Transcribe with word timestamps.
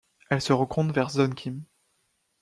Elle 0.31 0.41
se 0.41 0.51
rencontre 0.51 0.95
vers 0.95 1.11
Sơn 1.11 1.35
Kim. 1.35 1.61